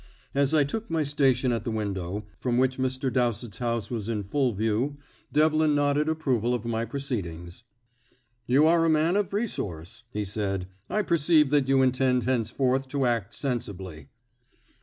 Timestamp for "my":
0.89-1.03, 6.65-6.85